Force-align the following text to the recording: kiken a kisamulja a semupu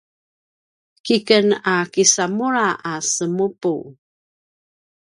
kiken 1.05 1.47
a 1.53 1.75
kisamulja 1.93 2.69
a 2.91 2.93
semupu 3.11 3.73